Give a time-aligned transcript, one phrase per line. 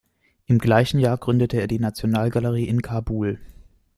[0.47, 3.39] Im gleichen Jahr gründete er die Nationalgalerie in Kabul.